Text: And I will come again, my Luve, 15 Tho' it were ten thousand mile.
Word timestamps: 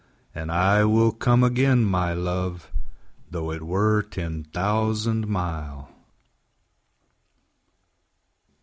And 0.33 0.51
I 0.51 0.83
will 0.83 1.11
come 1.11 1.43
again, 1.43 1.83
my 1.85 2.11
Luve, 2.15 2.61
15 2.61 2.71
Tho' 3.33 3.51
it 3.51 3.61
were 3.61 4.01
ten 4.01 4.43
thousand 4.45 5.27
mile. 5.27 5.91